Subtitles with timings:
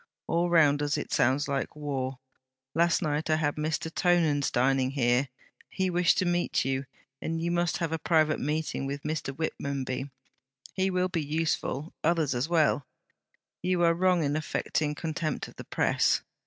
[0.25, 2.17] All round us it sounds like war.
[2.73, 3.93] Last night I had Mr.
[3.93, 5.29] Tonans dining here;
[5.69, 6.85] he wished to meet you;
[7.21, 9.31] and you must have a private meeting with Mr.
[9.31, 10.09] Whitmonby:
[10.73, 12.87] he will be useful; others as well.
[13.61, 16.21] You are wrong in affecting contempt of the Press.